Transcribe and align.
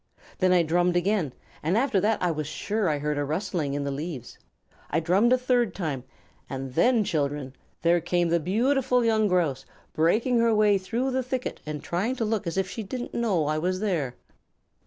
Then 0.39 0.51
I 0.51 0.63
drummed 0.63 0.95
again, 0.95 1.31
and 1.61 1.77
after 1.77 2.01
that 2.01 2.19
I 2.23 2.31
was 2.31 2.47
sure 2.47 2.85
that 2.85 2.91
I 2.93 2.97
heard 2.97 3.19
a 3.19 3.23
rustling 3.23 3.75
in 3.75 3.83
the 3.83 3.91
leaves. 3.91 4.39
I 4.89 4.99
drummed 4.99 5.31
a 5.31 5.37
third 5.37 5.75
time, 5.75 6.05
and 6.49 6.73
then, 6.73 7.03
children, 7.03 7.55
there 7.83 8.01
came 8.01 8.29
the 8.29 8.39
beautiful 8.39 9.05
young 9.05 9.27
Grouse, 9.27 9.63
breaking 9.93 10.39
her 10.39 10.55
way 10.55 10.79
through 10.79 11.11
the 11.11 11.21
thicket 11.21 11.61
and 11.67 11.83
trying 11.83 12.15
to 12.15 12.25
look 12.25 12.47
as 12.47 12.55
though 12.55 12.63
she 12.63 12.81
didn't 12.81 13.13
know 13.13 13.41
that 13.41 13.51
I 13.51 13.57
was 13.59 13.79
there." 13.79 14.15